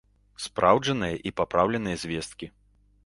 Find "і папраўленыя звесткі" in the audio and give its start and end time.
1.31-2.45